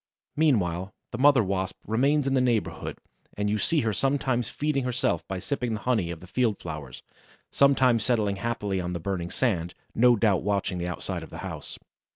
[0.35, 2.97] Meanwhile the mother Wasp remains in the neighborhood
[3.37, 7.03] and you see her sometimes feeding herself by sipping the honey of the field flowers,
[7.51, 11.77] sometimes settling happily on the burning sand, no doubt watching the outside of the house.